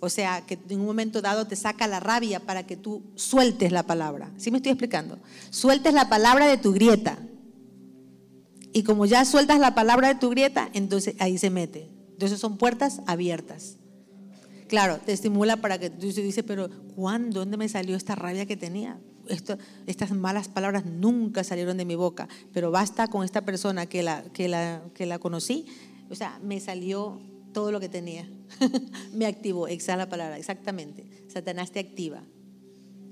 [0.00, 3.70] O sea, que en un momento dado te saca la rabia para que tú sueltes
[3.70, 4.32] la palabra.
[4.36, 5.18] ¿Sí me estoy explicando?
[5.50, 7.18] Sueltes la palabra de tu grieta.
[8.72, 11.90] Y como ya sueltas la palabra de tu grieta, entonces ahí se mete.
[12.12, 13.76] Entonces son puertas abiertas.
[14.68, 17.40] Claro, te estimula para que tú dices, pero ¿cuándo?
[17.40, 18.98] ¿Dónde me salió esta rabia que tenía?
[19.86, 24.24] estas malas palabras nunca salieron de mi boca, pero basta con esta persona que la,
[24.32, 25.66] que la, que la conocí,
[26.10, 27.20] o sea, me salió
[27.52, 28.28] todo lo que tenía.
[29.14, 31.06] me activó, exhala la palabra, exactamente.
[31.28, 32.22] Satanás te activa.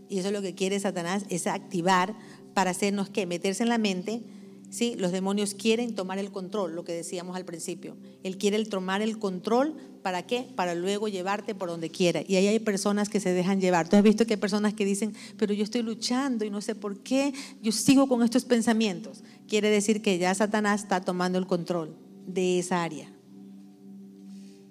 [0.08, 2.14] Y eso es lo que quiere Satanás, es activar
[2.54, 4.22] para hacernos que meterse en la mente.
[4.70, 4.94] ¿Sí?
[4.96, 7.96] Los demonios quieren tomar el control, lo que decíamos al principio.
[8.22, 10.46] Él quiere tomar el control, ¿para qué?
[10.54, 12.22] Para luego llevarte por donde quiera.
[12.26, 13.88] Y ahí hay personas que se dejan llevar.
[13.88, 16.74] Tú has visto que hay personas que dicen, pero yo estoy luchando y no sé
[16.74, 19.22] por qué, yo sigo con estos pensamientos.
[19.48, 23.12] Quiere decir que ya Satanás está tomando el control de esa área.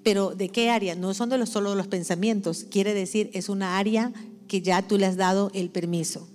[0.03, 0.95] Pero ¿de qué área?
[0.95, 2.65] No son de los, solo los pensamientos.
[2.71, 4.13] Quiere decir, es una área
[4.47, 6.29] que ya tú le has dado el permiso.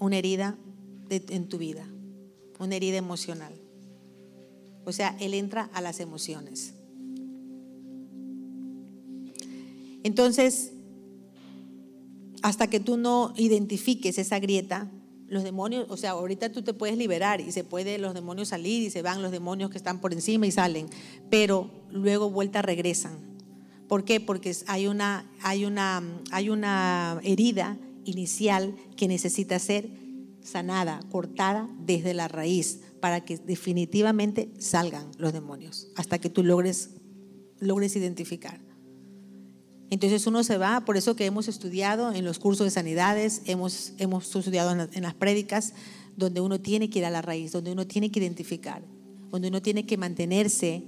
[0.00, 0.56] Una herida
[1.10, 1.86] en tu vida.
[2.58, 3.52] Una herida emocional.
[4.84, 6.74] O sea, Él entra a las emociones.
[10.02, 10.72] Entonces,
[12.42, 14.90] hasta que tú no identifiques esa grieta,
[15.26, 18.82] los demonios, o sea, ahorita tú te puedes liberar y se puede los demonios salir
[18.82, 20.88] y se van los demonios que están por encima y salen,
[21.28, 23.18] pero luego vuelta regresan.
[23.88, 24.20] ¿Por qué?
[24.20, 29.90] Porque hay una, hay una, hay una herida inicial que necesita ser
[30.42, 36.90] sanada, cortada desde la raíz para que definitivamente salgan los demonios, hasta que tú logres,
[37.60, 38.60] logres identificar.
[39.90, 43.92] Entonces uno se va, por eso que hemos estudiado en los cursos de sanidades, hemos,
[43.98, 45.72] hemos estudiado en, las prédicas,
[46.16, 48.82] donde uno tiene que ir a la raíz, donde uno tiene que identificar,
[49.30, 50.82] donde uno tiene que mantenerse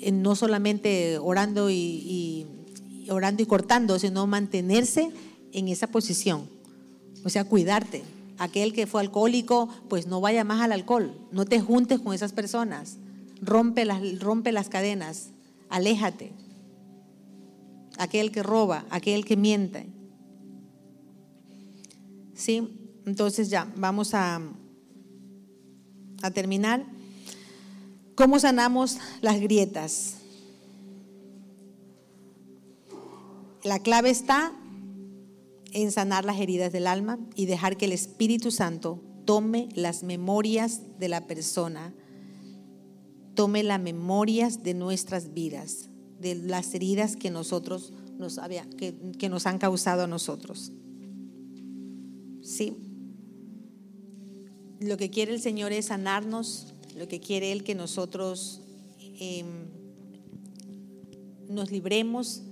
[0.00, 2.46] en no solamente orando y,
[3.08, 5.10] orando y cortando, sino mantenerse
[5.52, 6.48] en esa posición.
[7.24, 8.02] O sea, cuidarte.
[8.38, 12.32] Aquel que fue alcohólico, pues no vaya más al alcohol, no te juntes con esas
[12.32, 12.98] personas,
[13.40, 15.30] rompe las, rompe las cadenas,
[15.68, 16.32] aléjate
[17.98, 19.86] aquel que roba, aquel que miente.
[22.34, 23.00] ¿Sí?
[23.06, 24.40] Entonces ya, vamos a,
[26.22, 26.84] a terminar.
[28.14, 30.16] ¿Cómo sanamos las grietas?
[33.62, 34.52] La clave está
[35.74, 40.80] en sanar las heridas del alma y dejar que el Espíritu Santo tome las memorias
[40.98, 41.94] de la persona,
[43.34, 45.90] tome las memorias de nuestras vidas
[46.24, 50.72] de las heridas que nosotros nos había, que, nos han causado a nosotros.
[52.42, 52.76] Sí.
[54.80, 58.62] Lo que quiere el Señor es sanarnos, lo que quiere Él que nosotros
[59.20, 59.46] em,
[61.48, 62.42] nos libremos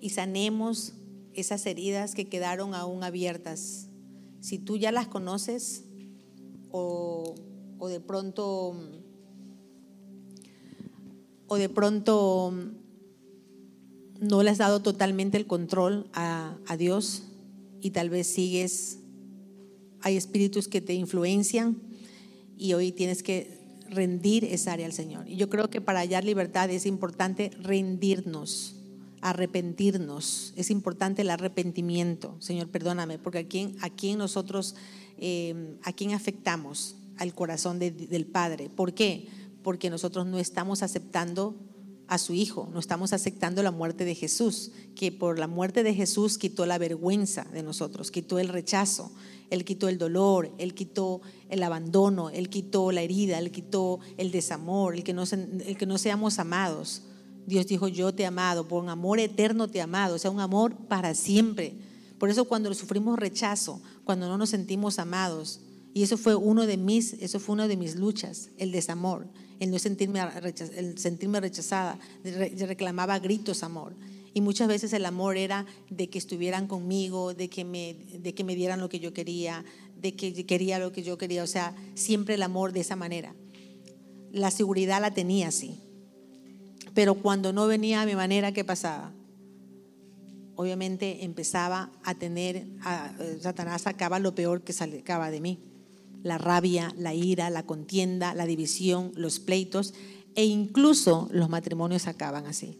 [0.00, 0.94] y sanemos
[1.34, 3.88] esas heridas que quedaron aún abiertas.
[4.40, 5.84] Si tú ya las conoces
[6.70, 7.34] o,
[7.78, 8.76] o de pronto
[11.46, 12.52] o de pronto
[14.20, 17.24] no le has dado totalmente el control a, Dios
[17.80, 18.98] y tal vez sigues,
[20.00, 21.80] hay espíritus que te influencian
[22.56, 25.28] y hoy tienes que rendir esa área al Señor.
[25.28, 28.73] Y yo creo que para hallar libertad es importante rendirnos
[29.24, 30.52] arrepentirnos.
[30.54, 32.36] Es importante el arrepentimiento.
[32.40, 34.76] Señor, perdóname, porque aquí, aquí nosotros,
[35.16, 36.96] eh, ¿a quién afectamos?
[37.16, 38.68] Al corazón del Padre.
[38.68, 39.28] ¿Por qué?
[39.62, 41.56] Porque nosotros no estamos aceptando
[42.06, 45.94] a su Hijo, no estamos aceptando la muerte de Jesús, que por la muerte de
[45.94, 49.10] Jesús quitó la vergüenza de nosotros, quitó el rechazo,
[49.48, 54.30] Él quitó el dolor, Él quitó el abandono, Él quitó la herida, Él quitó el
[54.32, 55.14] desamor, el que
[55.86, 57.04] no seamos amados.
[57.46, 60.30] Dios dijo, yo te he amado, por un amor eterno te he amado, o sea,
[60.30, 61.74] un amor para siempre.
[62.18, 65.60] Por eso cuando sufrimos rechazo, cuando no nos sentimos amados,
[65.92, 69.28] y eso fue uno de mis, eso fue una de mis luchas, el desamor
[69.60, 70.20] el no sentirme,
[70.76, 73.94] el sentirme rechazada, reclamaba gritos amor.
[74.32, 78.42] Y muchas veces el amor era de que estuvieran conmigo, de que me, de que
[78.42, 79.64] me dieran lo que yo quería,
[79.96, 81.44] de que quería lo que yo quería.
[81.44, 83.34] O sea, siempre el amor de esa manera.
[84.32, 85.78] La seguridad la tenía así.
[86.94, 89.12] Pero cuando no venía a mi manera, ¿qué pasaba?
[90.56, 95.58] Obviamente empezaba a tener, a, Satanás sacaba lo peor que sacaba de mí
[96.24, 99.94] la rabia, la ira, la contienda, la división, los pleitos
[100.34, 102.78] e incluso los matrimonios acaban así.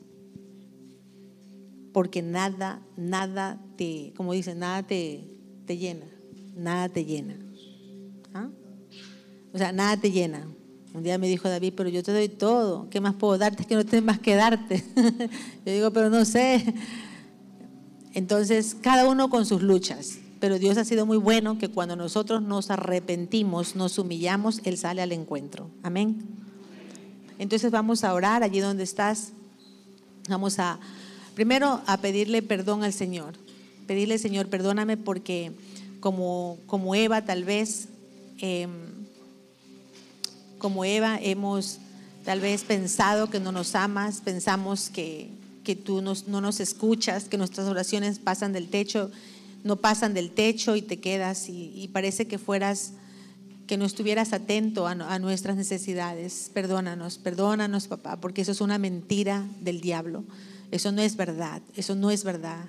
[1.93, 5.29] Porque nada, nada te, como dicen, nada te,
[5.67, 6.07] te llena,
[6.57, 7.37] nada te llena.
[8.33, 8.49] ¿Ah?
[9.53, 10.49] O sea, nada te llena.
[10.95, 13.63] Un día me dijo David, pero yo te doy todo, ¿qué más puedo darte?
[13.63, 14.85] Es que no tienes más que darte.
[15.67, 16.73] yo digo, pero no sé.
[18.13, 20.19] Entonces, cada uno con sus luchas.
[20.39, 25.03] Pero Dios ha sido muy bueno que cuando nosotros nos arrepentimos, nos humillamos, Él sale
[25.03, 25.69] al encuentro.
[25.83, 26.23] Amén.
[27.41, 29.33] Entonces vamos a orar allí donde estás.
[30.29, 30.79] Vamos a,
[31.35, 33.35] primero, a pedirle perdón al Señor.
[33.89, 35.51] Pedirle, Señor, perdóname porque
[35.99, 37.89] como, como Eva tal vez,
[38.39, 38.71] em,
[40.65, 41.77] como Eva hemos
[42.25, 45.29] tal vez pensado que no nos amas, pensamos que,
[45.63, 49.11] que tú no nos escuchas, que nuestras oraciones pasan del techo
[49.63, 52.93] no pasan del techo y te quedas y, parece que fueras,
[53.67, 56.51] que no estuvieras atento a, a, nuestras necesidades.
[56.55, 60.25] Perdónanos, perdónanos, papá, porque eso es una mentira del diablo.
[60.71, 62.65] Eso no es verdad, eso no es verdad.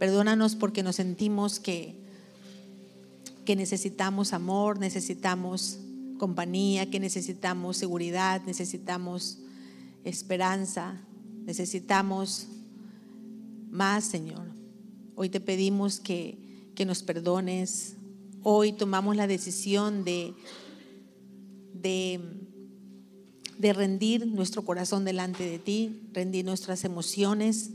[0.00, 1.94] Perdónanos porque nos sentimos que,
[3.44, 5.78] que necesitamos amor, necesitamos
[6.16, 9.38] compañía, que necesitamos seguridad, necesitamos
[10.04, 11.00] esperanza,
[11.44, 12.48] necesitamos
[13.70, 14.46] más, Señor.
[15.14, 16.38] Hoy te pedimos que,
[16.86, 17.96] nos perdones.
[18.42, 20.34] Hoy tomamos la decisión de,
[21.72, 22.20] de,
[23.58, 27.70] de rendir nuestro corazón delante de ti, rendir nuestras emociones,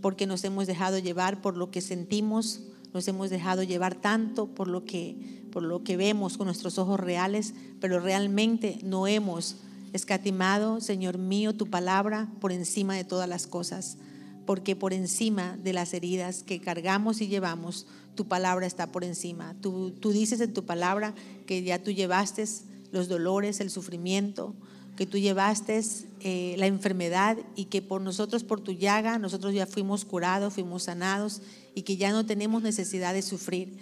[0.00, 2.62] porque nos hemos dejado llevar por lo que sentimos,
[2.94, 7.00] nos hemos dejado llevar tanto por lo que, por lo que vemos con nuestros ojos
[7.00, 9.56] reales, pero realmente no hemos
[9.94, 13.96] escatimado, Señor mío, tu palabra por encima de todas las cosas
[14.44, 19.56] porque por encima de las heridas que cargamos y llevamos, tu palabra está por encima.
[19.62, 21.14] Tú, tú dices en tu palabra
[21.46, 22.44] que ya tú llevaste
[22.92, 24.54] los dolores, el sufrimiento,
[24.94, 25.82] que tú llevaste
[26.20, 30.82] eh, la enfermedad y que por nosotros, por tu llaga, nosotros ya fuimos curados, fuimos
[30.82, 31.40] sanados
[31.74, 33.78] y que ya no tenemos necesidad de sufrir,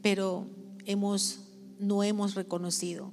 [0.00, 0.46] pero
[0.88, 1.40] hemos,
[1.78, 3.12] no hemos reconocido.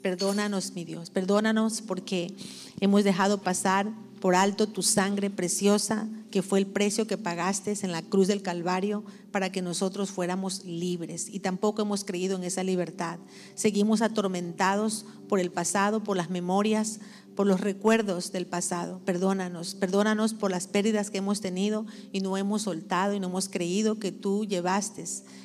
[0.00, 2.32] Perdónanos, mi Dios, perdónanos porque
[2.80, 7.92] hemos dejado pasar por alto tu sangre preciosa, que fue el precio que pagaste en
[7.92, 11.28] la cruz del Calvario para que nosotros fuéramos libres.
[11.28, 13.18] Y tampoco hemos creído en esa libertad.
[13.54, 17.00] Seguimos atormentados por el pasado, por las memorias,
[17.36, 19.00] por los recuerdos del pasado.
[19.04, 23.48] Perdónanos, perdónanos por las pérdidas que hemos tenido y no hemos soltado y no hemos
[23.48, 25.04] creído que tú llevaste,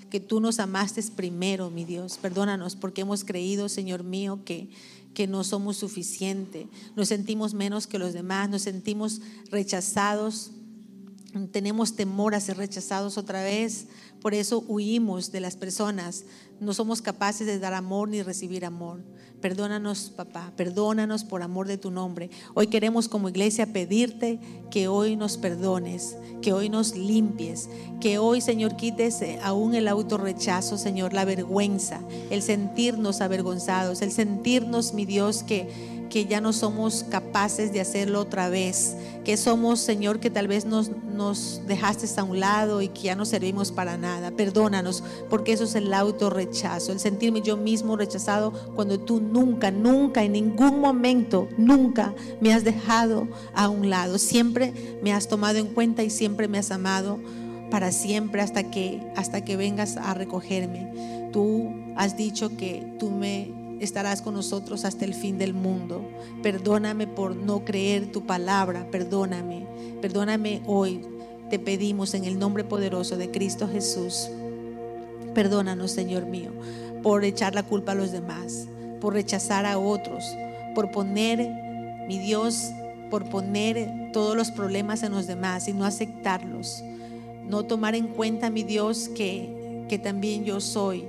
[0.10, 2.18] que tú nos amaste primero, mi Dios.
[2.20, 4.70] Perdónanos porque hemos creído, Señor mío, que
[5.14, 10.52] que no somos suficientes, nos sentimos menos que los demás, nos sentimos rechazados,
[11.52, 13.88] tenemos temor a ser rechazados otra vez,
[14.22, 16.26] por eso huimos de las personas,
[16.60, 19.02] no somos capaces de dar amor ni recibir amor.
[19.42, 22.30] Perdónanos, papá, perdónanos por amor de tu nombre.
[22.54, 24.40] Hoy queremos como iglesia pedirte
[24.70, 27.68] que hoy nos perdones, que hoy nos limpies,
[28.00, 34.12] que hoy, Señor, quites eh, aún el autorrechazo, Señor, la vergüenza, el sentirnos avergonzados, el
[34.12, 39.80] sentirnos, mi Dios, que que ya no somos capaces de hacerlo otra vez, que somos,
[39.80, 43.72] Señor, que tal vez nos, nos dejaste a un lado y que ya no servimos
[43.72, 44.32] para nada.
[44.32, 50.24] Perdónanos, porque eso es el autorrechazo, el sentirme yo mismo rechazado cuando tú nunca, nunca,
[50.24, 54.18] en ningún momento, nunca me has dejado a un lado.
[54.18, 57.20] Siempre me has tomado en cuenta y siempre me has amado
[57.70, 61.30] para siempre hasta que, hasta que vengas a recogerme.
[61.32, 66.08] Tú has dicho que tú me estarás con nosotros hasta el fin del mundo.
[66.44, 69.66] Perdóname por no creer tu palabra, perdóname.
[70.02, 71.02] Perdóname hoy
[71.52, 74.30] te pedimos en el nombre poderoso de Cristo Jesús.
[75.36, 76.52] Perdónanos, Señor mío,
[77.04, 78.70] por echar la culpa a los demás,
[79.02, 80.24] por rechazar a otros,
[80.74, 81.40] por poner,
[82.08, 82.70] mi Dios,
[83.10, 86.84] por poner todos los problemas en los demás y no aceptarlos.
[87.50, 91.06] No tomar en cuenta, mi Dios, que, que también yo soy,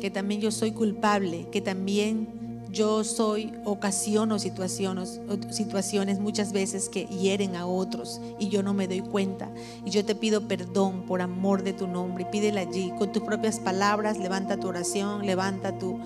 [0.00, 2.36] que también yo soy culpable, que también
[2.76, 5.20] yo soy ocasiono situaciones,
[5.50, 9.48] situaciones muchas veces que hieren a otros y yo no me doy cuenta.
[9.86, 13.22] Y yo te pido perdón por amor de tu nombre y pídele allí con tus
[13.22, 15.98] propias palabras, levanta tu oración, levanta tu,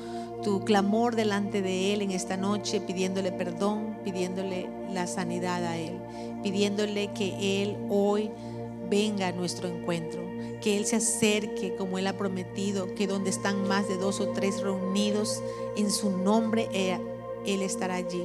[0.44, 5.98] tu clamor delante de Él en esta noche, pidiéndole perdón, pidiéndole la sanidad a Él,
[6.42, 8.30] pidiéndole que Él hoy
[8.90, 10.30] venga a nuestro encuentro
[10.60, 14.28] que Él se acerque como Él ha prometido, que donde están más de dos o
[14.28, 15.42] tres reunidos
[15.76, 16.98] en su nombre, eh,
[17.46, 18.24] Él estará allí,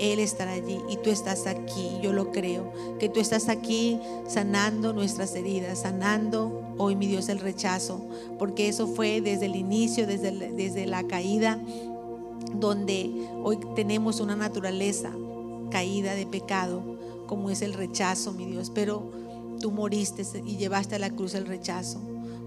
[0.00, 4.92] Él estará allí y tú estás aquí, yo lo creo, que tú estás aquí sanando
[4.92, 8.00] nuestras heridas, sanando hoy mi Dios el rechazo,
[8.38, 11.60] porque eso fue desde el inicio, desde, desde la caída,
[12.52, 13.10] donde
[13.44, 15.10] hoy tenemos una naturaleza
[15.70, 16.82] caída de pecado,
[17.26, 19.25] como es el rechazo, mi Dios, pero
[19.60, 22.00] tú moriste y llevaste a la cruz el rechazo.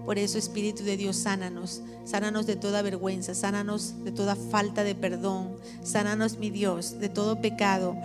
[0.04, 4.94] Por eso, Espíritu de Dios, sánanos, sánanos de toda vergüenza, sánanos de toda falta de
[4.94, 7.96] perdón, sánanos, mi Dios, de todo pecado,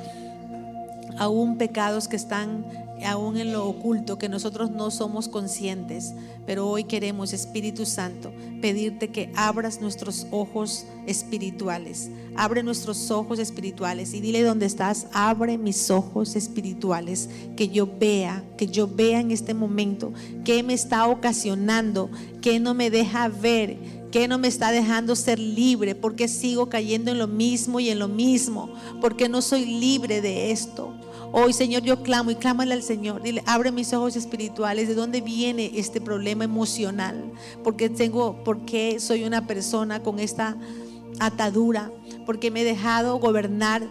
[1.17, 2.65] aún pecados que están
[3.03, 6.13] aún en lo oculto, que nosotros no somos conscientes.
[6.45, 8.31] Pero hoy queremos, Espíritu Santo,
[8.61, 12.09] pedirte que abras nuestros ojos espirituales.
[12.35, 18.43] Abre nuestros ojos espirituales y dile dónde estás, abre mis ojos espirituales, que yo vea,
[18.57, 22.09] que yo vea en este momento qué me está ocasionando,
[22.41, 23.77] qué no me deja ver,
[24.11, 27.99] qué no me está dejando ser libre, porque sigo cayendo en lo mismo y en
[27.99, 30.93] lo mismo, porque no soy libre de esto.
[31.37, 33.21] Hoy, Señor, yo clamo y clámale al Señor.
[33.21, 34.87] Dile, abre mis ojos espirituales.
[34.87, 37.29] ¿De dónde viene este problema emocional?
[37.61, 40.55] Porque tengo, porque soy una persona con esta
[41.19, 41.91] atadura?
[42.25, 43.85] Porque me he dejado gobernar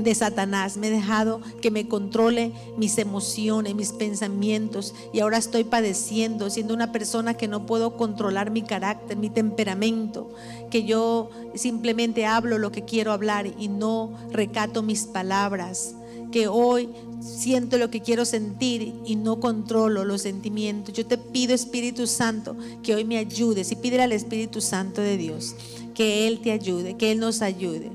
[0.00, 5.62] de Satanás, me he dejado que me controle mis emociones, mis pensamientos y ahora estoy
[5.62, 10.34] padeciendo, siendo una persona que no puedo controlar mi carácter, mi temperamento,
[10.72, 15.94] que yo simplemente hablo lo que quiero hablar y no recato mis palabras
[16.30, 16.88] que hoy
[17.20, 20.94] siento lo que quiero sentir y no controlo los sentimientos.
[20.94, 25.16] Yo te pido, Espíritu Santo, que hoy me ayudes y pídele al Espíritu Santo de
[25.16, 25.54] Dios
[25.98, 27.90] que Él te ayude, que Él nos ayude.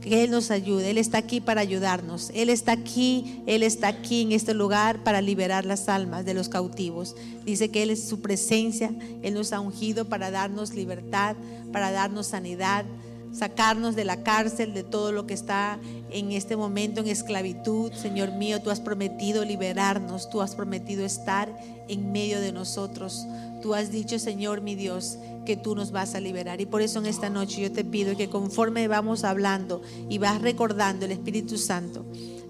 [0.00, 4.22] Que Él nos ayude, Él está aquí para ayudarnos, Él está aquí, Él está aquí
[4.22, 7.16] en este lugar para liberar las almas de los cautivos.
[7.44, 11.36] Dice que Él es su presencia, Él nos ha ungido para darnos libertad,
[11.70, 12.86] para darnos sanidad,
[13.32, 15.78] sacarnos de la cárcel, de todo lo que está
[16.10, 17.92] en este momento en esclavitud.
[17.92, 21.48] Señor mío, tú has prometido liberarnos, tú has prometido estar
[21.88, 23.26] en medio de nosotros.
[23.62, 26.60] Tú has dicho, Señor mi Dios, que tú nos vas a liberar.
[26.60, 30.40] Y por eso en esta noche yo te pido que conforme vamos hablando y vas
[30.40, 32.04] recordando, el Espíritu Santo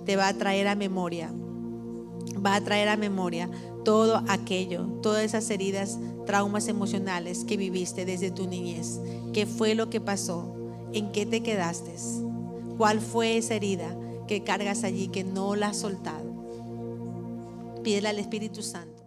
[0.05, 1.33] te va a traer a memoria,
[2.45, 3.51] va a traer a memoria
[3.85, 9.01] todo aquello, todas esas heridas, traumas emocionales que viviste desde tu niñez.
[9.33, 10.60] ¿Qué fue lo que pasó?
[10.93, 11.95] ¿En qué te quedaste?
[12.76, 16.30] ¿Cuál fue esa herida que cargas allí que no la has soltado?
[17.82, 18.99] Pídele al Espíritu Santo